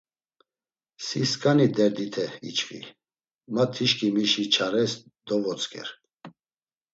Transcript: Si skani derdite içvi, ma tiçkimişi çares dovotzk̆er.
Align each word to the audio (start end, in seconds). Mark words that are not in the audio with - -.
Si 1.05 1.21
skani 1.31 1.67
derdite 1.77 2.25
içvi, 2.49 2.79
ma 3.53 3.63
tiçkimişi 3.73 4.43
çares 4.53 4.91
dovotzk̆er. 5.27 5.89